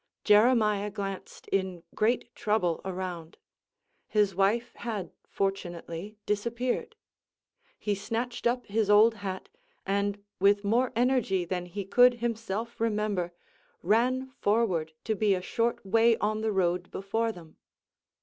Jeremiah 0.23 0.89
glanced 0.89 1.47
in 1.49 1.83
great 1.93 2.33
trouble 2.33 2.81
around. 2.83 3.37
His 4.07 4.33
wife 4.33 4.73
had 4.77 5.11
fortunately 5.29 6.17
disappeared; 6.25 6.95
he 7.77 7.93
snatched 7.93 8.47
up 8.47 8.65
his 8.65 8.89
old 8.89 9.13
hat, 9.21 9.47
and 9.85 10.17
with 10.39 10.63
more 10.63 10.91
energy 10.95 11.45
than 11.45 11.67
he 11.67 11.85
could 11.85 12.15
himself 12.15 12.79
remember, 12.81 13.31
ran 13.83 14.31
forward 14.31 14.93
to 15.03 15.13
be 15.13 15.35
a 15.35 15.41
short 15.43 15.85
way 15.85 16.17
on 16.17 16.41
the 16.41 16.51
road 16.51 16.89
before 16.89 17.31
them. 17.31 17.57